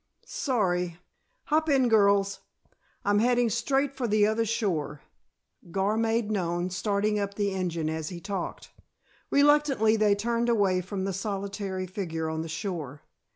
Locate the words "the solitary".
11.03-11.85